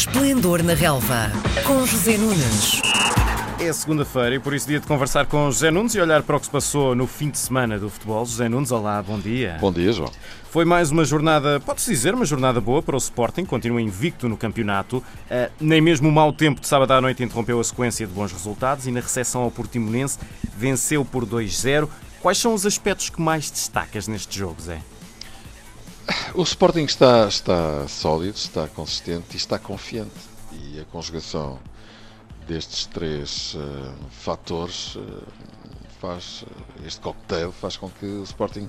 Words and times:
Esplendor 0.00 0.62
na 0.62 0.72
Relva, 0.72 1.30
com 1.62 1.84
José 1.84 2.16
Nunes. 2.16 2.80
É 3.60 3.70
segunda-feira 3.70 4.34
e 4.34 4.38
por 4.38 4.54
isso 4.54 4.66
dia 4.66 4.80
de 4.80 4.86
conversar 4.86 5.26
com 5.26 5.50
José 5.50 5.70
Nunes 5.70 5.94
e 5.94 6.00
olhar 6.00 6.22
para 6.22 6.38
o 6.38 6.40
que 6.40 6.46
se 6.46 6.50
passou 6.50 6.94
no 6.94 7.06
fim 7.06 7.28
de 7.28 7.36
semana 7.36 7.78
do 7.78 7.90
futebol. 7.90 8.24
José 8.24 8.48
Nunes, 8.48 8.72
olá, 8.72 9.02
bom 9.02 9.18
dia. 9.18 9.58
Bom 9.60 9.70
dia, 9.70 9.92
João. 9.92 10.10
Foi 10.50 10.64
mais 10.64 10.90
uma 10.90 11.04
jornada, 11.04 11.60
pode-se 11.60 11.90
dizer, 11.90 12.14
uma 12.14 12.24
jornada 12.24 12.62
boa 12.62 12.82
para 12.82 12.94
o 12.94 12.98
Sporting, 12.98 13.44
continua 13.44 13.82
invicto 13.82 14.26
no 14.26 14.38
campeonato. 14.38 14.96
Uh, 14.96 15.52
nem 15.60 15.82
mesmo 15.82 16.08
o 16.08 16.12
mau 16.12 16.32
tempo 16.32 16.62
de 16.62 16.66
sábado 16.66 16.92
à 16.92 17.00
noite 17.02 17.22
interrompeu 17.22 17.60
a 17.60 17.64
sequência 17.64 18.06
de 18.06 18.12
bons 18.14 18.32
resultados 18.32 18.86
e 18.86 18.90
na 18.90 19.00
recepção 19.00 19.42
ao 19.42 19.50
Portimonense 19.50 20.18
venceu 20.56 21.04
por 21.04 21.26
2-0. 21.26 21.86
Quais 22.22 22.38
são 22.38 22.54
os 22.54 22.64
aspectos 22.64 23.10
que 23.10 23.20
mais 23.20 23.50
destacas 23.50 24.08
neste 24.08 24.38
jogo, 24.38 24.62
Zé? 24.62 24.80
O 26.32 26.42
Sporting 26.42 26.84
está, 26.84 27.26
está 27.26 27.88
sólido, 27.88 28.36
está 28.36 28.68
consistente 28.68 29.26
e 29.32 29.36
está 29.36 29.58
confiante. 29.58 30.14
E 30.52 30.78
a 30.78 30.84
conjugação 30.84 31.58
destes 32.46 32.86
três 32.86 33.54
uh, 33.54 33.92
fatores 34.10 34.94
uh, 34.94 35.22
faz, 36.00 36.42
uh, 36.42 36.86
este 36.86 37.00
cocktail 37.00 37.50
faz 37.50 37.76
com 37.76 37.90
que 37.90 38.06
o 38.06 38.22
Sporting 38.22 38.68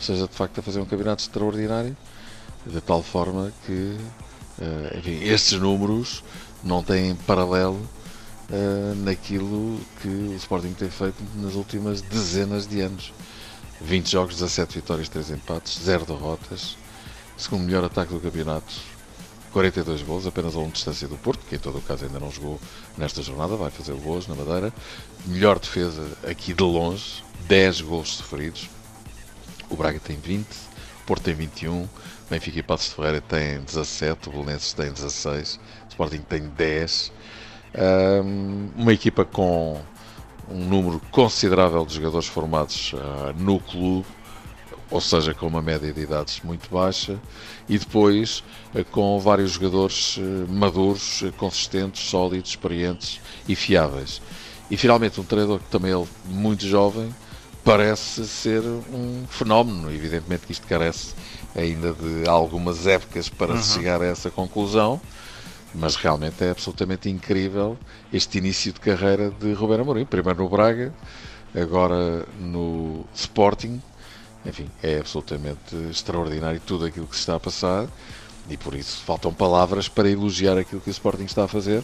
seja 0.00 0.26
de 0.26 0.34
facto 0.34 0.58
a 0.58 0.62
fazer 0.62 0.80
um 0.80 0.84
campeonato 0.84 1.22
extraordinário, 1.22 1.96
de 2.66 2.80
tal 2.80 3.02
forma 3.02 3.52
que 3.64 3.96
enfim, 4.96 5.22
estes 5.22 5.60
números 5.60 6.24
não 6.64 6.82
têm 6.82 7.14
paralelo 7.14 7.78
naquilo 9.04 9.78
que 10.00 10.08
o 10.08 10.34
Sporting 10.36 10.72
tem 10.72 10.88
feito 10.88 11.22
nas 11.36 11.54
últimas 11.54 12.00
dezenas 12.00 12.66
de 12.66 12.80
anos. 12.80 13.12
20 13.82 14.10
jogos, 14.10 14.34
17 14.36 14.76
vitórias, 14.76 15.08
3 15.10 15.32
empates, 15.32 15.78
0 15.84 16.06
derrotas, 16.06 16.76
segundo 17.36 17.64
melhor 17.64 17.84
ataque 17.84 18.12
do 18.12 18.20
campeonato, 18.20 18.74
42 19.52 20.02
gols, 20.02 20.26
apenas 20.26 20.54
a 20.54 20.58
1 20.58 20.68
distância 20.68 21.08
do 21.08 21.16
Porto, 21.16 21.40
que 21.48 21.56
em 21.56 21.58
todo 21.58 21.78
o 21.78 21.82
caso 21.82 22.04
ainda 22.04 22.20
não 22.20 22.30
jogou 22.30 22.60
nesta 22.96 23.22
jornada, 23.22 23.56
vai 23.56 23.70
fazer 23.70 23.94
gols 23.94 24.26
na 24.26 24.34
Madeira. 24.34 24.72
Melhor 25.24 25.58
defesa 25.58 26.06
aqui 26.28 26.52
de 26.52 26.62
longe, 26.62 27.24
10 27.48 27.80
gols 27.80 28.16
sofridos. 28.16 28.68
O 29.70 29.76
Braga 29.76 29.98
tem 29.98 30.16
20, 30.18 30.46
o 30.46 31.06
Porto 31.06 31.22
tem 31.22 31.34
21, 31.34 31.88
Benfica 32.28 32.58
e 32.58 32.62
Passos 32.62 32.88
de 32.88 32.96
Ferreira 32.96 33.20
têm 33.20 33.60
17, 33.60 34.28
o 34.28 34.32
Belenenses 34.32 34.72
tem 34.72 34.92
16, 34.92 35.60
o 35.86 35.88
Sporting 35.88 36.20
tem 36.28 36.42
10. 36.48 37.12
Um, 38.24 38.70
uma 38.76 38.92
equipa 38.92 39.24
com 39.24 39.80
um 40.50 40.64
número 40.64 41.00
considerável 41.10 41.84
de 41.84 41.94
jogadores 41.94 42.26
formados 42.26 42.92
uh, 42.92 43.32
no 43.38 43.60
clube, 43.60 44.06
ou 44.90 45.00
seja, 45.00 45.34
com 45.34 45.46
uma 45.46 45.62
média 45.62 45.92
de 45.92 46.00
idades 46.00 46.40
muito 46.42 46.68
baixa, 46.70 47.18
e 47.68 47.78
depois 47.78 48.42
uh, 48.74 48.84
com 48.86 49.18
vários 49.18 49.52
jogadores 49.52 50.16
uh, 50.16 50.46
maduros, 50.48 51.24
consistentes, 51.36 52.08
sólidos, 52.08 52.50
experientes 52.50 53.20
e 53.48 53.54
fiáveis. 53.54 54.20
E 54.70 54.76
finalmente 54.76 55.20
um 55.20 55.24
treinador 55.24 55.60
que 55.60 55.70
também 55.70 55.92
é 55.92 56.04
muito 56.24 56.66
jovem, 56.66 57.14
parece 57.66 58.26
ser 58.26 58.62
um 58.62 59.24
fenómeno. 59.28 59.92
Evidentemente 59.92 60.46
que 60.46 60.52
isto 60.52 60.66
carece 60.66 61.14
ainda 61.54 61.92
de 61.92 62.28
algumas 62.28 62.86
épocas 62.86 63.28
para 63.28 63.54
uhum. 63.54 63.62
chegar 63.62 64.00
a 64.00 64.06
essa 64.06 64.30
conclusão, 64.30 65.00
mas 65.74 65.96
realmente 65.96 66.42
é 66.44 66.50
absolutamente 66.50 67.10
incrível 67.10 67.76
este 68.12 68.38
início 68.38 68.72
de 68.72 68.80
carreira 68.80 69.30
de 69.30 69.52
Roberto 69.52 69.82
Amorim. 69.82 70.04
Primeiro 70.04 70.44
no 70.44 70.48
Braga, 70.48 70.94
agora 71.54 72.24
no 72.40 73.04
Sporting. 73.14 73.82
Enfim, 74.46 74.70
é 74.82 74.98
absolutamente 74.98 75.74
extraordinário 75.90 76.60
tudo 76.60 76.84
aquilo 76.84 77.06
que 77.06 77.14
se 77.14 77.20
está 77.20 77.34
a 77.36 77.40
passar 77.40 77.88
e 78.48 78.56
por 78.56 78.74
isso 78.74 79.02
faltam 79.04 79.34
palavras 79.34 79.88
para 79.88 80.08
elogiar 80.08 80.56
aquilo 80.56 80.80
que 80.80 80.88
o 80.88 80.92
Sporting 80.92 81.24
está 81.24 81.44
a 81.44 81.48
fazer. 81.48 81.82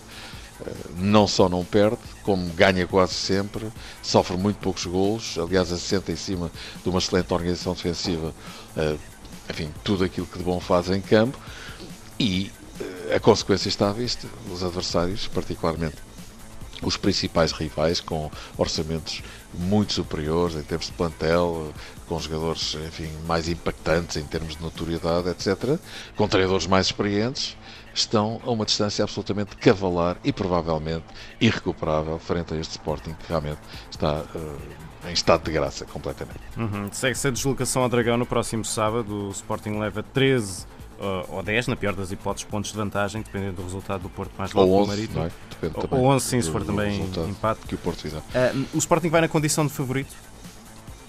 Eh, 0.64 0.72
não 0.96 1.26
só 1.26 1.48
não 1.48 1.64
perde, 1.64 1.98
como 2.22 2.48
ganha 2.52 2.86
quase 2.86 3.14
sempre, 3.14 3.68
sofre 4.02 4.36
muito 4.36 4.58
poucos 4.58 4.86
golos, 4.86 5.36
aliás, 5.38 5.72
assenta 5.72 6.12
em 6.12 6.16
cima 6.16 6.50
de 6.82 6.88
uma 6.88 6.98
excelente 6.98 7.32
organização 7.32 7.74
defensiva, 7.74 8.32
eh, 8.76 8.96
enfim, 9.50 9.70
tudo 9.82 10.04
aquilo 10.04 10.26
que 10.26 10.38
de 10.38 10.44
bom 10.44 10.60
faz 10.60 10.88
em 10.88 11.00
campo 11.00 11.38
e 12.18 12.52
a 13.14 13.20
consequência 13.20 13.68
está 13.68 13.90
à 13.90 13.92
vista. 13.92 14.26
Os 14.50 14.62
adversários, 14.62 15.26
particularmente 15.28 15.96
os 16.82 16.96
principais 16.96 17.52
rivais, 17.52 18.00
com 18.00 18.30
orçamentos 18.56 19.22
muito 19.54 19.92
superiores 19.92 20.56
em 20.56 20.62
termos 20.62 20.86
de 20.86 20.92
plantel, 20.92 21.72
com 22.08 22.18
jogadores 22.18 22.76
enfim, 22.86 23.10
mais 23.26 23.48
impactantes 23.48 24.16
em 24.16 24.24
termos 24.24 24.56
de 24.56 24.62
notoriedade, 24.62 25.28
etc., 25.28 25.78
com 26.16 26.28
treinadores 26.28 26.66
mais 26.66 26.86
experientes, 26.86 27.56
estão 27.94 28.40
a 28.44 28.50
uma 28.50 28.64
distância 28.64 29.02
absolutamente 29.02 29.56
cavalar 29.56 30.16
e 30.24 30.32
provavelmente 30.32 31.04
irrecuperável 31.40 32.18
frente 32.18 32.54
a 32.54 32.56
este 32.56 32.72
Sporting 32.72 33.14
que 33.14 33.28
realmente 33.28 33.60
está 33.90 34.20
uh, 34.34 35.08
em 35.08 35.12
estado 35.12 35.44
de 35.44 35.52
graça 35.52 35.84
completamente. 35.84 36.40
Uhum. 36.56 36.88
Segue-se 36.92 37.28
a 37.28 37.30
deslocação 37.30 37.82
ao 37.82 37.88
Dragão 37.88 38.16
no 38.16 38.26
próximo 38.26 38.64
sábado. 38.64 39.28
O 39.28 39.30
Sporting 39.30 39.78
leva 39.78 40.02
13 40.02 40.66
uh, 40.98 41.36
ou 41.36 41.42
10, 41.42 41.68
na 41.68 41.76
pior 41.76 41.94
das 41.94 42.12
hipóteses, 42.12 42.48
pontos 42.48 42.70
de 42.70 42.76
vantagem, 42.76 43.22
dependendo 43.22 43.56
do 43.56 43.62
resultado 43.62 44.02
do 44.02 44.08
Porto 44.08 44.32
mais 44.36 44.52
logo 44.52 44.70
ou 44.70 44.80
11, 44.82 44.88
Marítimo. 44.88 45.20
É? 45.24 45.30
Ou, 45.74 45.98
ou 45.98 46.06
11, 46.06 46.24
sim, 46.24 46.42
se 46.42 46.50
for 46.50 46.64
também 46.64 47.00
empate. 47.28 47.60
Que 47.66 47.74
o 47.74 47.78
Porto 47.78 48.02
fizer. 48.02 48.18
Uh, 48.18 48.66
o 48.74 48.78
Sporting 48.78 49.08
vai 49.08 49.20
na 49.20 49.28
condição 49.28 49.66
de 49.66 49.72
favorito? 49.72 50.14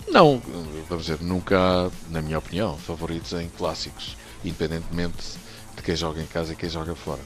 Não, 0.10 0.42
vamos 0.88 1.06
dizer, 1.06 1.22
nunca 1.22 1.58
há, 1.58 1.92
na 2.10 2.22
minha 2.22 2.38
opinião, 2.38 2.78
favoritos 2.78 3.34
em 3.34 3.50
clássicos, 3.50 4.16
independentemente 4.44 5.38
de 5.76 5.82
quem 5.82 5.96
joga 5.96 6.22
em 6.22 6.26
casa 6.26 6.54
e 6.54 6.56
quem 6.56 6.70
joga 6.70 6.94
fora. 6.94 7.22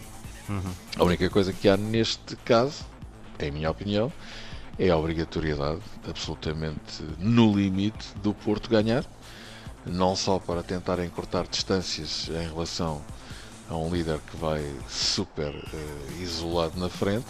Uhum. 0.48 0.62
A 0.98 1.04
única 1.04 1.30
coisa 1.30 1.52
que 1.52 1.68
há 1.68 1.76
neste 1.76 2.36
caso, 2.38 2.86
em 3.40 3.52
minha 3.52 3.70
opinião, 3.70 4.12
é 4.80 4.90
a 4.90 4.98
obrigatoriedade, 4.98 5.82
absolutamente 6.08 7.04
no 7.20 7.54
limite, 7.54 8.08
do 8.22 8.34
Porto 8.34 8.70
ganhar 8.70 9.04
não 9.90 10.16
só 10.16 10.40
para 10.40 10.64
tentar 10.64 11.00
encurtar 11.04 11.46
distâncias 11.48 12.30
em 12.30 12.48
relação 12.48 13.02
a 13.70 13.76
um 13.76 13.90
líder 13.90 14.20
que 14.20 14.38
vai 14.38 14.64
super 14.88 15.54
uh, 15.54 16.22
isolado 16.22 16.80
na 16.80 16.90
frente, 16.90 17.26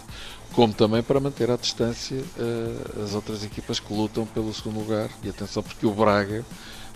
como 0.52 0.72
também 0.72 1.02
para 1.02 1.18
manter 1.18 1.50
à 1.50 1.56
distância 1.56 2.16
uh, 2.16 3.02
as 3.02 3.14
outras 3.14 3.44
equipas 3.44 3.80
que 3.80 3.92
lutam 3.92 4.24
pelo 4.26 4.52
segundo 4.54 4.78
lugar. 4.78 5.10
E 5.22 5.28
atenção, 5.28 5.62
porque 5.62 5.86
o 5.86 5.92
Braga 5.92 6.44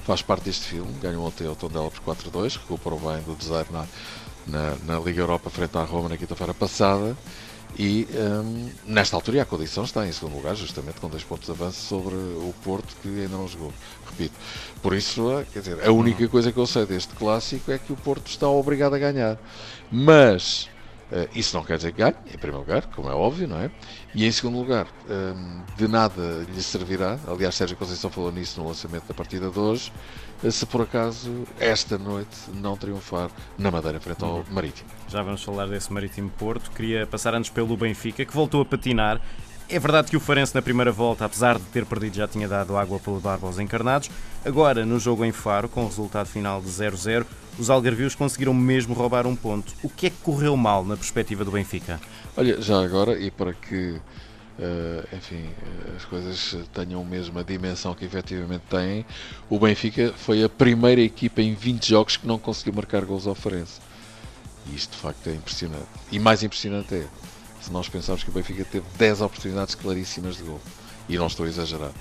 faz 0.05 0.23
parte 0.23 0.45
deste 0.45 0.67
filme, 0.67 0.93
ganhou 1.01 1.27
ontem 1.27 1.47
o 1.47 1.55
Tondela 1.55 1.91
por 1.91 2.17
4-2, 2.17 2.59
recuperou 2.59 2.99
bem 3.01 3.23
do 3.23 3.35
design 3.37 3.67
na, 3.71 3.87
na, 4.47 4.77
na 4.85 5.01
Liga 5.01 5.21
Europa 5.21 5.51
frente 5.51 5.77
à 5.77 5.83
Roma 5.83 6.09
na 6.09 6.17
quinta-feira 6.17 6.55
passada 6.55 7.17
e 7.79 8.07
um, 8.15 8.71
nesta 8.85 9.17
altura 9.17 9.43
a 9.43 9.45
condição 9.45 9.85
está 9.85 10.07
em 10.07 10.13
segundo 10.13 10.37
lugar, 10.37 10.55
justamente 10.55 11.01
com 11.01 11.09
dois 11.09 11.25
pontos 11.25 11.47
de 11.47 11.53
avanço 11.53 11.81
sobre 11.81 12.15
o 12.15 12.55
Porto, 12.63 12.95
que 13.01 13.09
ainda 13.09 13.37
não 13.37 13.49
jogou. 13.49 13.73
Repito. 14.11 14.35
Por 14.83 14.95
isso, 14.95 15.45
quer 15.53 15.61
dizer, 15.61 15.87
a 15.87 15.93
única 15.93 16.27
coisa 16.29 16.53
que 16.53 16.59
eu 16.59 16.67
sei 16.67 16.85
deste 16.85 17.15
clássico 17.15 17.71
é 17.73 17.79
que 17.79 17.93
o 17.93 17.97
Porto 17.97 18.27
está 18.27 18.49
obrigado 18.49 18.95
a 18.95 18.99
ganhar. 18.99 19.39
Mas 19.91 20.69
isso 21.35 21.57
não 21.57 21.65
quer 21.65 21.77
dizer 21.77 21.93
que 21.93 21.99
ganhe, 21.99 22.15
em 22.27 22.39
primeiro 22.39 22.59
lugar, 22.59 22.87
como 22.87 23.09
é 23.09 23.15
óbvio, 23.15 23.47
não 23.47 23.59
é? 23.59 23.71
E 24.15 24.27
em 24.27 24.33
segundo 24.33 24.59
lugar, 24.59 24.87
um, 25.09 25.63
de 25.77 25.89
nada 25.89 26.47
lhe 26.49 26.63
servirá, 26.63 27.19
aliás, 27.27 27.55
Sérgio 27.55 27.77
Conceição 27.77 28.11
falou 28.11 28.33
nisso 28.33 28.61
no 28.61 28.69
lançamento 28.69 29.07
da 29.07 29.15
partida 29.15 29.51
de 29.51 29.59
hoje, 29.59 29.93
se 30.51 30.67
por 30.67 30.83
acaso 30.83 31.45
esta 31.61 31.97
noite 31.97 32.37
não 32.55 32.77
triunfar 32.77 33.31
na 33.57 33.71
Madeira 33.71 34.01
frente 34.01 34.25
ao 34.25 34.37
uhum. 34.37 34.45
Marítimo. 34.51 34.89
Já 35.09 35.23
vamos 35.23 35.43
falar 35.43 35.67
desse 35.67 35.93
Marítimo 35.93 36.31
Porto. 36.31 36.71
Queria 36.71 37.07
passar 37.07 37.35
antes 37.35 37.51
pelo 37.51 37.77
Benfica, 37.77 38.25
que 38.25 38.35
voltou 38.35 38.63
a 38.63 38.65
patinar. 38.65 39.21
É 39.73 39.79
verdade 39.79 40.11
que 40.11 40.17
o 40.19 40.21
Farense 40.21 40.55
na 40.55 40.61
primeira 40.61 40.93
volta, 40.93 41.25
apesar 41.25 41.57
de 41.57 41.65
ter 41.65 41.87
perdido, 41.87 42.15
já 42.15 42.29
tinha 42.29 42.47
dado 42.47 42.77
água 42.77 43.01
pelo 43.01 43.19
barba 43.19 43.47
aos 43.47 43.59
encarnados. 43.59 44.11
Agora, 44.45 44.85
no 44.85 45.01
jogo 45.01 45.25
em 45.25 45.33
Faro, 45.33 45.67
com 45.67 45.85
o 45.85 45.87
resultado 45.87 46.27
final 46.27 46.61
de 46.61 46.69
0-0, 46.69 47.25
os 47.59 47.71
algarvios 47.71 48.15
conseguiram 48.15 48.53
mesmo 48.53 48.93
roubar 48.93 49.27
um 49.27 49.35
ponto. 49.35 49.73
O 49.83 49.89
que 49.89 50.09
é 50.09 50.11
que 50.11 50.17
correu 50.19 50.55
mal 50.59 50.85
na 50.85 50.95
perspectiva 50.95 51.43
do 51.43 51.51
Benfica? 51.51 51.99
Olha, 52.37 52.61
já 52.61 52.85
agora, 52.85 53.19
e 53.19 53.31
para 53.31 53.55
que 53.55 53.99
Uh, 54.59 55.17
enfim, 55.17 55.49
eh, 55.49 55.97
as 55.97 56.05
coisas 56.05 56.55
tenham 56.75 57.03
mesmo 57.03 57.39
a 57.39 57.43
dimensão 57.43 57.95
que 57.95 58.05
efetivamente 58.05 58.65
têm. 58.69 59.05
O 59.49 59.59
Benfica 59.59 60.13
foi 60.15 60.45
a 60.45 60.49
primeira 60.49 61.01
equipa 61.01 61.41
em 61.41 61.55
20 61.55 61.89
jogos 61.89 62.17
que 62.19 62.27
não 62.27 62.39
conseguiu 62.39 62.75
marcar 62.75 63.03
gols 63.07 63.27
ao 63.27 63.35
Farense. 63.35 63.81
E 64.67 64.77
isto 64.77 64.93
de 64.93 64.99
facto 64.99 65.27
é 65.29 65.33
impressionante. 65.33 65.87
E 66.13 66.19
mais 66.19 66.43
impressionante 66.43 66.95
é 66.95 67.07
se 67.63 67.73
nós 67.73 67.89
pensarmos 67.89 68.25
que 68.25 68.31
o 68.31 68.33
Benfica 68.33 68.65
teve 68.65 68.85
10 68.99 69.21
oportunidades 69.21 69.75
claríssimas 69.75 70.37
de 70.37 70.43
gol. 70.43 70.61
E 71.09 71.17
não 71.17 71.27
estou 71.27 71.47
a 71.47 71.49
exagerar. 71.49 71.93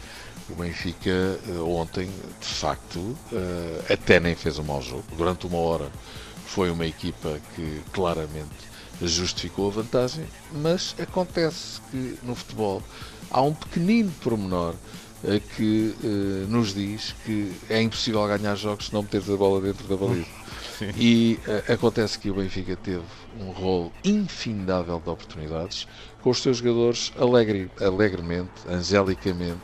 O 0.50 0.56
Benfica 0.56 1.10
eh, 1.10 1.60
ontem, 1.60 2.10
de 2.40 2.48
facto, 2.48 3.18
até 3.90 4.20
nem 4.20 4.36
fez 4.36 4.60
um 4.60 4.64
mau 4.64 4.82
jogo. 4.82 5.04
Durante 5.16 5.48
uma 5.48 5.58
hora 5.58 5.92
foi 6.46 6.70
uma 6.70 6.86
equipa 6.86 7.40
que 7.56 7.82
claramente 7.94 8.72
justificou 9.02 9.70
a 9.70 9.72
vantagem, 9.72 10.26
mas 10.52 10.96
acontece 11.00 11.82
que 11.90 12.18
no 12.24 12.36
futebol 12.36 12.84
há 13.30 13.42
um 13.42 13.54
pequenino 13.54 14.12
pormenor 14.22 14.76
uh, 15.24 15.40
que 15.56 15.96
nos 16.48 16.74
diz 16.74 17.16
que 17.26 17.52
é 17.70 17.82
impossível 17.82 18.28
ganhar 18.28 18.56
jogos 18.56 18.88
se 18.88 18.94
não 18.94 19.02
meteres 19.02 19.30
a 19.30 19.36
bola 19.36 19.62
dentro 19.62 19.88
da 19.88 19.96
baliza. 19.96 20.28
E 20.98 21.40
uh, 21.48 21.74
acontece 21.74 22.18
que 22.18 22.30
o 22.30 22.36
Benfica 22.36 22.76
teve 22.76 23.04
um 23.40 23.52
rol 23.52 23.92
infindável 24.04 25.00
de 25.00 25.10
oportunidades, 25.10 25.88
com 26.22 26.30
os 26.30 26.42
seus 26.42 26.58
jogadores 26.58 27.12
alegre, 27.18 27.70
alegremente, 27.80 28.52
angelicamente, 28.68 29.62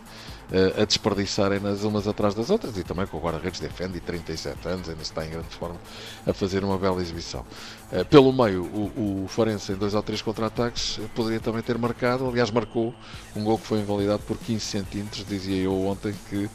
uh, 0.52 0.82
a 0.82 0.86
desperdiçarem-nas 0.86 1.84
umas 1.84 2.08
atrás 2.08 2.34
das 2.34 2.50
outras 2.50 2.78
e 2.78 2.84
também 2.84 3.06
com 3.06 3.18
o 3.18 3.22
guarda-redes 3.22 3.60
defende 3.60 3.98
e 3.98 4.02
37 4.02 4.68
anos, 4.68 4.90
ainda 4.90 5.02
está 5.02 5.26
em 5.26 5.30
grande 5.30 5.50
forma 5.50 5.78
a 6.26 6.34
fazer 6.34 6.64
uma 6.64 6.78
bela 6.78 7.02
exibição. 7.02 7.46
Uh, 7.92 8.06
pelo 8.06 8.32
meio, 8.32 8.64
o, 8.64 9.24
o 9.24 9.28
Farense 9.28 9.72
em 9.72 9.76
dois 9.76 9.94
ou 9.94 10.04
três 10.04 10.22
contra-ataques 10.22 11.00
poderia 11.16 11.40
também 11.40 11.62
ter 11.62 11.78
marcado, 11.78 12.28
aliás 12.28 12.52
marcou 12.52 12.94
um 13.36 13.44
gol 13.44 13.58
que 13.58 13.68
foi 13.68 13.80
invalidado 13.80 14.24
por 14.24 14.38
15 14.38 14.60
centímetros, 14.60 15.26
dizia 15.26 15.64
eu 15.64 15.86
ontem 15.86 16.14
que 16.30 16.50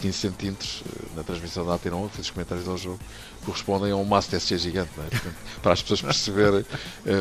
15 0.00 0.16
centímetros 0.16 0.82
eh, 0.86 1.06
na 1.16 1.22
transmissão 1.22 1.66
da 1.66 1.78
AT1, 1.78 2.02
eu 2.02 2.08
fiz 2.08 2.26
os 2.26 2.30
comentários 2.30 2.68
ao 2.68 2.76
jogo, 2.76 2.98
correspondem 3.44 3.92
a 3.92 3.96
um 3.96 4.04
Master 4.04 4.40
SC 4.40 4.58
gigante, 4.58 4.90
é? 4.98 5.02
Portanto, 5.02 5.36
para 5.62 5.72
as 5.72 5.82
pessoas 5.82 6.02
perceberem 6.02 6.64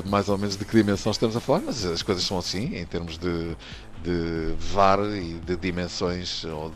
mais 0.06 0.30
ou 0.30 0.38
menos 0.38 0.58
de 0.58 0.66
que 0.66 0.76
dimensão 0.76 1.12
estamos 1.12 1.36
a 1.36 1.40
falar, 1.40 1.62
mas 1.66 1.86
as 1.86 2.02
coisas 2.02 2.24
são 2.24 2.38
assim, 2.38 2.76
em 2.76 2.86
termos 2.86 3.18
de, 3.18 3.56
de 4.04 4.54
VAR 4.74 5.00
e 5.00 5.40
de 5.46 5.56
dimensões 5.56 6.44
ou 6.46 6.72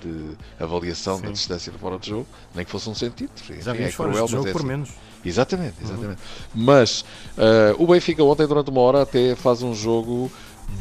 de, 0.00 0.08
de 0.08 0.36
avaliação 0.58 1.16
Sim. 1.16 1.22
da 1.22 1.30
distância 1.30 1.72
de 1.72 1.78
fora 1.78 1.98
do 1.98 2.06
jogo, 2.06 2.26
nem 2.54 2.64
que 2.64 2.70
fosse 2.70 2.88
um 2.88 2.94
centímetro. 2.94 3.44
Já 3.60 3.74
é 3.74 3.90
cruel, 3.90 4.26
mas 4.30 4.46
é 4.46 4.52
por 4.52 4.58
assim. 4.58 4.66
menos. 4.66 4.90
Exatamente, 5.24 5.74
exatamente. 5.82 6.20
Uhum. 6.54 6.64
Mas 6.64 7.00
uh, 7.36 7.82
o 7.82 7.86
Benfica 7.86 8.22
ontem, 8.22 8.46
durante 8.46 8.70
uma 8.70 8.80
hora, 8.80 9.02
até 9.02 9.34
faz 9.34 9.62
um 9.62 9.74
jogo 9.74 10.30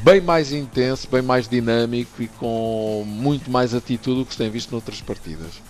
bem 0.03 0.21
mais 0.21 0.51
intenso, 0.51 1.07
bem 1.09 1.21
mais 1.21 1.47
dinâmico 1.47 2.21
e 2.21 2.27
com 2.27 3.03
muito 3.05 3.49
mais 3.49 3.73
atitude 3.73 4.19
do 4.19 4.25
que 4.25 4.33
se 4.33 4.37
tem 4.37 4.49
visto 4.49 4.71
noutras 4.71 5.01
partidas. 5.01 5.61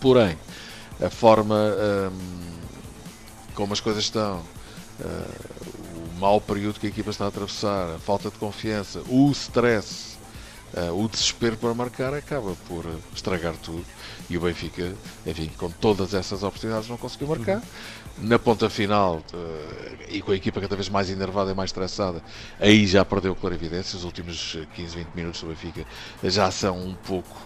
Porém, 0.00 0.36
a 1.02 1.10
forma 1.10 1.56
um, 1.56 2.40
como 3.54 3.72
as 3.72 3.80
coisas 3.80 4.04
estão, 4.04 4.42
uh, 5.00 6.18
mau 6.18 6.40
período 6.40 6.80
que 6.80 6.86
a 6.86 6.90
equipa 6.90 7.10
está 7.10 7.24
a 7.26 7.28
atravessar, 7.28 7.94
a 7.94 7.98
falta 7.98 8.30
de 8.30 8.38
confiança, 8.38 9.02
o 9.08 9.30
stress, 9.30 10.18
uh, 10.74 11.04
o 11.04 11.08
desespero 11.08 11.56
para 11.56 11.74
marcar 11.74 12.14
acaba 12.14 12.54
por 12.68 12.86
estragar 13.14 13.54
tudo. 13.56 13.84
E 14.28 14.36
o 14.36 14.40
Benfica, 14.40 14.94
enfim, 15.26 15.50
com 15.56 15.70
todas 15.70 16.14
essas 16.14 16.42
oportunidades 16.42 16.88
não 16.88 16.96
conseguiu 16.96 17.28
marcar. 17.28 17.56
Uhum. 17.56 17.62
Na 18.18 18.38
ponta 18.38 18.68
final, 18.68 19.22
uh, 19.32 20.04
e 20.08 20.20
com 20.20 20.32
a 20.32 20.36
equipa 20.36 20.60
cada 20.60 20.76
vez 20.76 20.88
mais 20.88 21.10
enervada 21.10 21.50
e 21.50 21.54
mais 21.54 21.70
estressada, 21.70 22.22
aí 22.58 22.86
já 22.86 23.04
perdeu 23.04 23.34
clarividência. 23.34 23.96
Os 23.96 24.04
últimos 24.04 24.58
15, 24.74 24.96
20 24.96 25.08
minutos 25.14 25.40
do 25.40 25.48
Benfica 25.48 25.84
já 26.22 26.50
são 26.50 26.78
um 26.78 26.94
pouco 26.94 27.36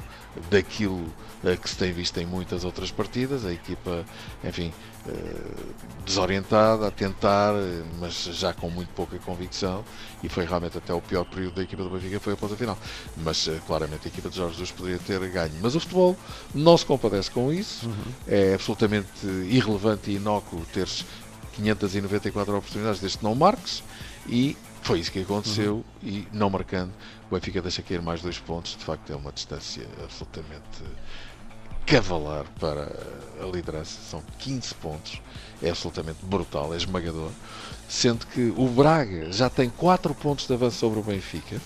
daquilo 0.51 1.01
uh, 1.43 1.57
que 1.61 1.69
se 1.69 1.77
tem 1.77 1.93
visto 1.93 2.19
em 2.19 2.27
muitas 2.27 2.65
outras 2.65 2.91
partidas. 2.91 3.45
A 3.45 3.53
equipa, 3.53 4.05
enfim, 4.43 4.73
uh, 5.07 5.75
desorientada, 6.05 6.89
a 6.89 6.91
tentar, 6.91 7.55
mas 7.99 8.25
já 8.25 8.53
com 8.53 8.71
muito 8.71 8.89
pouca 8.95 9.19
convicção. 9.19 9.85
E 10.23 10.29
foi 10.29 10.45
realmente 10.45 10.79
até 10.79 10.93
o 10.93 11.01
pior 11.01 11.25
período 11.25 11.57
da 11.57 11.63
equipa 11.63 11.83
do 11.83 11.91
Benfica, 11.91 12.21
foi 12.21 12.33
a 12.33 12.37
ponta 12.37 12.57
final. 12.57 12.79
Mas 13.17 13.49
claramente 13.67 14.07
a 14.07 14.09
equipa 14.09 14.29
de 14.29 14.37
Jorge 14.37 14.55
Jesus 14.55 14.71
poderia 14.71 14.99
ter 14.99 15.21
ganho. 15.31 15.55
Mas 15.61 15.75
o 15.75 15.81
futebol 15.81 16.17
não 16.55 16.77
se 16.77 16.87
compadece 16.87 17.31
com 17.31 17.53
isso. 17.53 17.87
Uhum. 17.87 18.13
É 18.27 18.55
absolutamente 18.55 19.27
irrelevante 19.27 20.11
e 20.11 20.17
inócuo 20.17 20.65
teres 20.73 21.05
594 21.55 22.57
oportunidades 22.57 23.01
desde 23.01 23.19
que 23.19 23.25
não 23.25 23.35
marques. 23.35 23.83
E 24.27 24.57
foi 24.85 25.01
isso 25.01 25.11
que 25.11 25.21
aconteceu 25.21 25.77
uhum. 25.77 25.85
e 26.03 26.29
não 26.31 26.51
marcando, 26.51 26.93
o 27.31 27.35
Benfica 27.35 27.63
deixa 27.63 27.81
cair 27.81 28.03
mais 28.03 28.21
dois 28.21 28.39
pontos. 28.39 28.77
De 28.77 28.85
facto, 28.85 29.11
é 29.11 29.17
uma 29.17 29.33
distância 29.33 29.89
absolutamente 30.03 30.83
cavalar 31.87 32.45
para 32.61 32.93
a 33.41 33.47
liderança. 33.47 33.99
São 34.11 34.23
15 34.39 34.75
pontos. 34.75 35.23
É 35.63 35.71
absolutamente 35.71 36.19
brutal, 36.23 36.75
é 36.75 36.77
esmagador. 36.77 37.31
Sendo 37.89 38.27
que 38.27 38.53
o 38.57 38.69
Braga 38.69 39.33
já 39.33 39.49
tem 39.49 39.71
4 39.71 40.15
pontos 40.15 40.47
de 40.47 40.53
avanço 40.53 40.77
sobre 40.77 41.01
o 41.01 41.03
Benfica. 41.03 41.59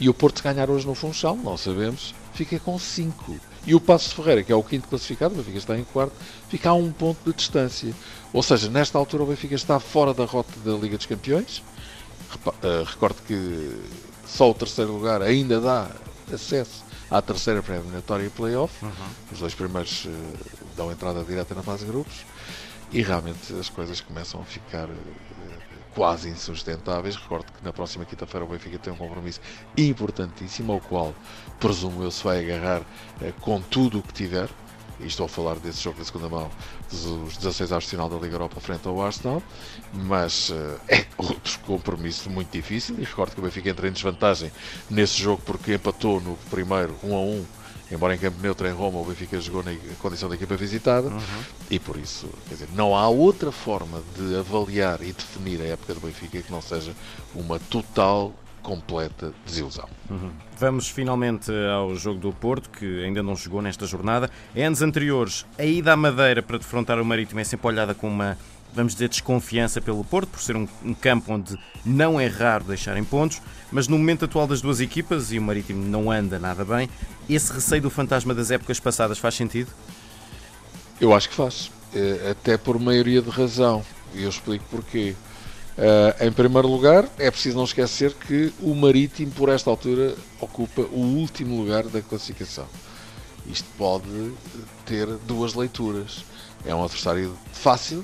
E 0.00 0.08
o 0.08 0.14
Porto, 0.14 0.38
se 0.38 0.42
ganhar 0.42 0.70
hoje 0.70 0.86
no 0.86 0.94
Funchal, 0.94 1.36
não 1.36 1.58
sabemos, 1.58 2.14
fica 2.32 2.58
com 2.58 2.78
5. 2.78 3.38
E 3.66 3.74
o 3.74 3.80
Passo 3.80 4.14
Ferreira, 4.14 4.44
que 4.44 4.52
é 4.52 4.54
o 4.54 4.62
quinto 4.62 4.86
classificado, 4.86 5.34
o 5.34 5.38
Benfica 5.38 5.58
está 5.58 5.76
em 5.76 5.82
quarto, 5.84 6.12
fica 6.48 6.68
a 6.70 6.74
um 6.74 6.92
ponto 6.92 7.18
de 7.24 7.36
distância. 7.36 7.92
Ou 8.32 8.42
seja, 8.42 8.70
nesta 8.70 8.96
altura 8.96 9.24
o 9.24 9.26
Benfica 9.26 9.56
está 9.56 9.80
fora 9.80 10.14
da 10.14 10.24
rota 10.24 10.52
da 10.64 10.72
Liga 10.72 10.96
dos 10.96 11.06
Campeões. 11.06 11.62
Uh, 12.46 12.84
recordo 12.84 13.16
que 13.26 13.80
só 14.24 14.50
o 14.50 14.54
terceiro 14.54 14.92
lugar 14.92 15.20
ainda 15.20 15.60
dá 15.60 15.90
acesso 16.32 16.84
à 17.10 17.20
terceira 17.20 17.62
pré-eliminatória 17.62 18.26
e 18.26 18.30
play-off. 18.30 18.84
Uhum. 18.84 18.90
Os 19.32 19.40
dois 19.40 19.54
primeiros 19.54 20.04
uh, 20.04 20.10
dão 20.76 20.92
entrada 20.92 21.24
direta 21.24 21.54
na 21.54 21.62
fase 21.62 21.84
de 21.84 21.90
grupos. 21.90 22.24
E 22.92 23.02
realmente 23.02 23.52
as 23.54 23.68
coisas 23.68 24.00
começam 24.00 24.40
a 24.40 24.44
ficar 24.44 24.88
uh, 24.88 25.75
quase 25.96 26.28
insustentáveis. 26.28 27.16
Recordo 27.16 27.46
que 27.46 27.64
na 27.64 27.72
próxima 27.72 28.04
quinta-feira 28.04 28.44
o 28.44 28.48
Benfica 28.48 28.78
tem 28.78 28.92
um 28.92 28.96
compromisso 28.96 29.40
importantíssimo, 29.76 30.74
ao 30.74 30.80
qual 30.80 31.14
presumo 31.58 32.02
eu 32.04 32.10
se 32.10 32.22
vai 32.22 32.44
agarrar 32.44 32.82
com 33.40 33.60
tudo 33.62 33.98
o 33.98 34.02
que 34.02 34.12
tiver 34.12 34.48
e 35.00 35.06
estou 35.06 35.26
a 35.26 35.28
falar 35.28 35.56
desse 35.56 35.82
jogo 35.82 35.98
da 35.98 36.04
segunda 36.04 36.28
mão, 36.28 36.50
dos 36.90 37.36
16 37.36 37.72
aos 37.72 37.84
final 37.84 38.08
da 38.08 38.16
Liga 38.16 38.34
Europa 38.34 38.60
frente 38.60 38.86
ao 38.86 39.02
Arsenal, 39.02 39.42
mas 39.92 40.50
uh, 40.50 40.80
é 40.88 41.04
outro 41.18 41.58
compromisso 41.60 42.30
muito 42.30 42.50
difícil 42.50 42.96
e 42.98 43.04
recordo 43.04 43.34
que 43.34 43.40
o 43.40 43.42
Benfica 43.42 43.70
entra 43.70 43.88
em 43.88 43.92
desvantagem 43.92 44.50
nesse 44.88 45.20
jogo 45.20 45.42
porque 45.44 45.74
empatou 45.74 46.20
no 46.20 46.36
primeiro 46.50 46.94
1 47.02 47.14
a 47.14 47.20
1 47.20 47.46
embora 47.90 48.14
em 48.14 48.18
campo 48.18 48.40
neutro 48.40 48.66
em 48.66 48.72
Roma 48.72 48.98
o 48.98 49.04
Benfica 49.04 49.40
jogou 49.40 49.62
na 49.62 49.74
condição 50.00 50.28
da 50.28 50.34
equipa 50.34 50.56
visitada 50.56 51.08
uhum. 51.08 51.20
e 51.70 51.78
por 51.78 51.96
isso, 51.96 52.28
quer 52.48 52.54
dizer, 52.54 52.68
não 52.74 52.96
há 52.96 53.08
outra 53.08 53.52
forma 53.52 54.02
de 54.16 54.36
avaliar 54.36 55.02
e 55.02 55.12
definir 55.12 55.60
a 55.60 55.66
época 55.66 55.94
do 55.94 56.00
Benfica 56.00 56.40
que 56.42 56.50
não 56.50 56.60
seja 56.60 56.92
uma 57.34 57.58
total 57.58 58.32
completa 58.66 59.32
desilusão. 59.46 59.88
Uhum. 60.10 60.32
Vamos 60.58 60.88
finalmente 60.88 61.52
ao 61.72 61.94
jogo 61.94 62.18
do 62.18 62.32
Porto, 62.32 62.68
que 62.68 63.04
ainda 63.04 63.22
não 63.22 63.36
chegou 63.36 63.62
nesta 63.62 63.86
jornada. 63.86 64.28
Em 64.56 64.64
anos 64.64 64.82
anteriores, 64.82 65.46
a 65.56 65.64
ida 65.64 65.92
à 65.92 65.96
Madeira 65.96 66.42
para 66.42 66.58
defrontar 66.58 66.98
o 66.98 67.04
Marítimo 67.04 67.38
é 67.38 67.44
sempre 67.44 67.68
olhada 67.68 67.94
com 67.94 68.08
uma, 68.08 68.36
vamos 68.74 68.92
dizer, 68.92 69.08
desconfiança 69.08 69.80
pelo 69.80 70.04
Porto, 70.04 70.28
por 70.28 70.40
ser 70.40 70.56
um, 70.56 70.68
um 70.84 70.94
campo 70.94 71.32
onde 71.32 71.58
não 71.84 72.20
é 72.20 72.26
raro 72.26 72.64
deixarem 72.64 73.04
pontos, 73.04 73.40
mas 73.70 73.88
no 73.88 73.96
momento 73.98 74.24
atual 74.24 74.46
das 74.46 74.60
duas 74.60 74.80
equipas, 74.80 75.32
e 75.32 75.38
o 75.38 75.42
Marítimo 75.42 75.84
não 75.84 76.10
anda 76.10 76.38
nada 76.38 76.64
bem, 76.64 76.88
esse 77.28 77.52
receio 77.52 77.82
do 77.82 77.90
fantasma 77.90 78.34
das 78.34 78.50
épocas 78.50 78.78
passadas 78.78 79.18
faz 79.18 79.34
sentido? 79.34 79.70
Eu 81.00 81.14
acho 81.14 81.28
que 81.28 81.34
faz, 81.34 81.70
eh, 81.94 82.30
até 82.30 82.56
por 82.56 82.78
maioria 82.78 83.20
de 83.20 83.30
razão, 83.30 83.84
e 84.14 84.22
eu 84.22 84.28
explico 84.28 84.64
porquê. 84.70 85.14
Uh, 85.76 86.24
em 86.24 86.32
primeiro 86.32 86.66
lugar, 86.68 87.06
é 87.18 87.30
preciso 87.30 87.58
não 87.58 87.64
esquecer 87.64 88.14
que 88.14 88.50
o 88.62 88.74
Marítimo, 88.74 89.30
por 89.32 89.50
esta 89.50 89.68
altura, 89.68 90.14
ocupa 90.40 90.80
o 90.80 91.00
último 91.00 91.60
lugar 91.60 91.84
da 91.84 92.00
classificação. 92.00 92.66
Isto 93.46 93.68
pode 93.76 94.32
ter 94.86 95.06
duas 95.26 95.52
leituras. 95.52 96.24
É 96.64 96.74
um 96.74 96.82
adversário 96.82 97.36
fácil 97.52 98.02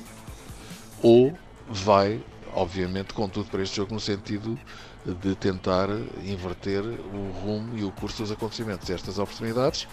ou 1.03 1.37
vai, 1.69 2.23
obviamente, 2.55 3.13
com 3.13 3.29
tudo 3.29 3.51
para 3.51 3.63
este 3.63 3.77
jogo 3.77 3.93
no 3.93 4.01
sentido 4.01 4.59
de 5.05 5.35
tentar 5.35 5.89
inverter 6.25 6.83
o 6.83 7.33
rumo 7.45 7.77
e 7.77 7.83
o 7.83 7.91
curso 7.91 8.23
dos 8.23 8.31
acontecimentos. 8.31 8.89
Estas 8.89 9.19
oportunidades 9.19 9.89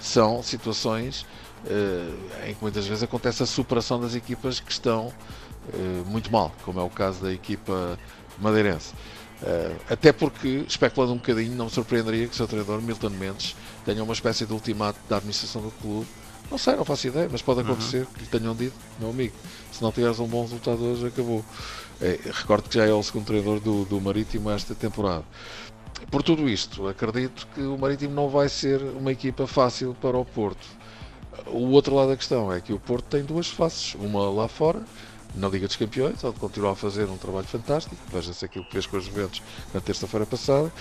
são 0.00 0.42
situações 0.42 1.22
uh, 1.66 2.48
em 2.48 2.54
que 2.54 2.62
muitas 2.62 2.86
vezes 2.86 3.02
acontece 3.02 3.42
a 3.42 3.46
superação 3.46 4.00
das 4.00 4.14
equipas 4.14 4.60
que 4.60 4.72
estão 4.72 5.12
eh, 5.72 6.02
muito 6.06 6.30
mal, 6.30 6.52
como 6.64 6.78
é 6.78 6.82
o 6.82 6.90
caso 6.90 7.22
da 7.22 7.32
equipa 7.32 7.98
madeirense. 8.38 8.92
Uh, 9.42 9.76
até 9.90 10.12
porque, 10.12 10.64
especulando 10.66 11.12
um 11.12 11.16
bocadinho, 11.16 11.54
não 11.54 11.66
me 11.66 11.70
surpreenderia 11.70 12.26
que 12.26 12.32
o 12.32 12.36
seu 12.36 12.46
treinador, 12.46 12.80
Milton 12.80 13.10
Mendes, 13.10 13.56
tenha 13.84 14.02
uma 14.02 14.12
espécie 14.12 14.46
de 14.46 14.52
ultimato 14.52 14.98
da 15.08 15.16
administração 15.16 15.60
do 15.60 15.70
clube. 15.70 16.06
Não 16.50 16.58
sei, 16.58 16.76
não 16.76 16.84
faço 16.84 17.06
ideia, 17.06 17.28
mas 17.30 17.42
pode 17.42 17.60
uhum. 17.60 17.66
acontecer 17.66 18.00
uhum. 18.00 18.06
que 18.06 18.20
lhe 18.20 18.26
tenham 18.26 18.54
dito, 18.54 18.74
meu 18.98 19.10
amigo, 19.10 19.34
se 19.72 19.82
não 19.82 19.90
tiveres 19.90 20.18
um 20.20 20.26
bom 20.26 20.42
resultado 20.42 20.82
hoje, 20.84 21.06
acabou. 21.06 21.44
É, 22.00 22.18
recordo 22.24 22.68
que 22.68 22.74
já 22.74 22.84
é 22.84 22.92
o 22.92 23.02
segundo 23.02 23.24
treinador 23.24 23.60
do, 23.60 23.84
do 23.84 24.00
Marítimo 24.00 24.50
esta 24.50 24.74
temporada. 24.74 25.24
Por 26.10 26.22
tudo 26.22 26.48
isto, 26.48 26.86
acredito 26.86 27.46
que 27.54 27.60
o 27.62 27.78
Marítimo 27.78 28.14
não 28.14 28.28
vai 28.28 28.48
ser 28.48 28.82
uma 28.82 29.12
equipa 29.12 29.46
fácil 29.46 29.96
para 30.00 30.16
o 30.16 30.24
Porto. 30.24 30.66
O 31.46 31.70
outro 31.70 31.94
lado 31.94 32.08
da 32.08 32.16
questão 32.16 32.52
é 32.52 32.60
que 32.60 32.72
o 32.72 32.78
Porto 32.78 33.04
tem 33.04 33.22
duas 33.22 33.48
faces, 33.48 33.94
uma 33.94 34.30
lá 34.30 34.48
fora 34.48 34.82
na 35.34 35.48
Liga 35.48 35.66
dos 35.66 35.76
Campeões, 35.76 36.22
onde 36.22 36.38
continua 36.38 36.72
a 36.72 36.76
fazer 36.76 37.08
um 37.08 37.16
trabalho 37.16 37.46
fantástico, 37.46 37.96
veja-se 38.12 38.44
aquilo 38.44 38.64
que 38.64 38.72
fez 38.72 38.86
com 38.86 38.96
os 38.96 39.04
Juventus 39.04 39.42
na 39.72 39.80
terça-feira 39.80 40.24
passada, 40.24 40.72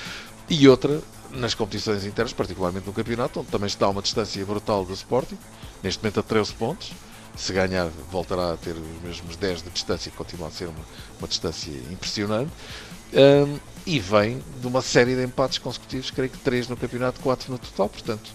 e 0.50 0.68
outra 0.68 1.02
nas 1.32 1.54
competições 1.54 2.06
internas, 2.06 2.34
particularmente 2.34 2.86
no 2.86 2.94
campeonato, 2.94 3.40
onde 3.40 3.50
também 3.50 3.68
está 3.68 3.88
uma 3.90 4.02
distância 4.02 4.46
brutal 4.46 4.86
do 4.86 4.94
Sporting, 4.94 5.38
neste 5.82 6.02
momento 6.02 6.20
a 6.20 6.24
13 6.24 6.54
pontos, 6.54 6.92
se 7.36 7.52
ganhar 7.52 7.90
voltará 8.12 8.54
a 8.54 8.58
ter 8.58 8.76
os 8.76 9.02
mesmos 9.04 9.36
10 9.36 9.64
de 9.64 9.70
distância, 9.72 10.12
continua 10.16 10.48
a 10.48 10.52
ser 10.52 10.66
uma, 10.66 10.86
uma 11.20 11.28
distância 11.28 11.72
impressionante, 11.92 12.52
um, 13.14 13.60
e 13.86 14.00
vem 14.00 14.42
de 14.62 14.68
uma 14.68 14.82
série 14.82 15.16
de 15.16 15.24
empates 15.24 15.58
consecutivos, 15.58 16.12
creio 16.12 16.30
que 16.30 16.38
3 16.38 16.68
no 16.68 16.78
campeonato, 16.78 17.20
4 17.22 17.52
no 17.52 17.58
total, 17.58 17.90
portanto, 17.90 18.30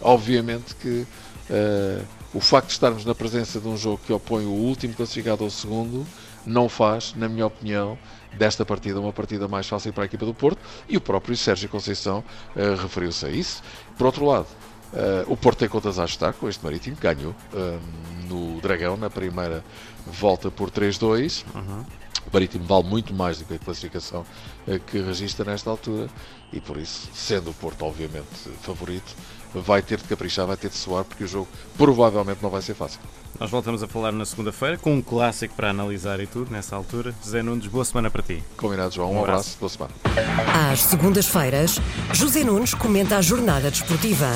obviamente 0.00 0.74
que 0.74 1.06
uh, 1.50 2.04
o 2.34 2.40
facto 2.40 2.68
de 2.68 2.72
estarmos 2.74 3.04
na 3.04 3.14
presença 3.14 3.58
de 3.58 3.66
um 3.66 3.76
jogo 3.76 4.00
que 4.06 4.12
opõe 4.12 4.44
o 4.44 4.50
último 4.50 4.94
classificado 4.94 5.44
ao 5.44 5.50
segundo 5.50 6.06
não 6.44 6.68
faz, 6.68 7.14
na 7.14 7.28
minha 7.28 7.46
opinião, 7.46 7.98
desta 8.36 8.64
partida 8.64 9.00
uma 9.00 9.12
partida 9.12 9.48
mais 9.48 9.66
fácil 9.66 9.92
para 9.92 10.04
a 10.04 10.06
equipa 10.06 10.24
do 10.24 10.34
Porto 10.34 10.58
e 10.88 10.96
o 10.96 11.00
próprio 11.00 11.36
Sérgio 11.36 11.68
Conceição 11.68 12.24
uh, 12.54 12.80
referiu-se 12.80 13.26
a 13.26 13.30
isso. 13.30 13.62
Por 13.96 14.06
outro 14.06 14.24
lado, 14.24 14.46
uh, 14.92 15.32
o 15.32 15.36
Porto 15.36 15.58
tem 15.58 15.68
contas 15.68 15.98
a 15.98 16.04
ajustar 16.04 16.32
com 16.34 16.48
este 16.48 16.64
Marítimo, 16.64 16.96
ganhou 17.00 17.32
uh, 17.52 17.80
no 18.28 18.60
Dragão 18.60 18.96
na 18.96 19.10
primeira 19.10 19.64
volta 20.06 20.50
por 20.50 20.70
3-2. 20.70 21.44
Uhum. 21.54 21.84
O 22.26 22.30
Marítimo 22.32 22.64
vale 22.64 22.84
muito 22.84 23.14
mais 23.14 23.38
do 23.38 23.44
que 23.46 23.54
a 23.54 23.58
classificação 23.58 24.26
que 24.88 24.98
registra 25.00 25.50
nesta 25.50 25.70
altura 25.70 26.08
e 26.52 26.60
por 26.60 26.76
isso, 26.76 27.08
sendo 27.14 27.50
o 27.50 27.54
Porto 27.54 27.86
obviamente 27.86 28.50
favorito, 28.60 29.16
vai 29.54 29.82
ter 29.82 29.98
de 29.98 30.04
caprichar, 30.04 30.46
vai 30.46 30.56
ter 30.56 30.68
de 30.68 30.76
soar, 30.76 31.04
porque 31.04 31.24
o 31.24 31.28
jogo 31.28 31.48
provavelmente 31.76 32.42
não 32.42 32.50
vai 32.50 32.62
ser 32.62 32.74
fácil. 32.74 33.00
Nós 33.38 33.50
voltamos 33.50 33.82
a 33.82 33.86
falar 33.86 34.10
na 34.10 34.24
segunda-feira 34.24 34.76
com 34.78 34.94
um 34.94 35.02
clássico 35.02 35.54
para 35.54 35.70
analisar 35.70 36.18
e 36.20 36.26
tudo 36.26 36.50
nessa 36.50 36.74
altura. 36.74 37.14
José 37.22 37.42
Nunes, 37.42 37.66
boa 37.66 37.84
semana 37.84 38.10
para 38.10 38.22
ti. 38.22 38.42
Combinado, 38.56 38.94
João. 38.94 39.12
Um, 39.12 39.16
um 39.16 39.20
abraço. 39.20 39.56
abraço, 39.56 39.78
boa 39.78 39.90
semana. 39.92 40.72
Às 40.72 40.82
segundas-feiras, 40.82 41.80
José 42.12 42.42
Nunes 42.42 42.74
comenta 42.74 43.16
a 43.16 43.22
jornada 43.22 43.70
desportiva. 43.70 44.28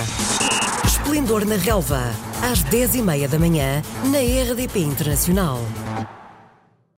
Esplendor 0.85 1.45
na 1.45 1.57
Relva, 1.57 2.13
às 2.43 2.63
10h30 2.65 3.29
da 3.29 3.39
manhã, 3.39 3.83
na 4.05 4.19
RDP 4.19 4.81
Internacional. 4.81 5.59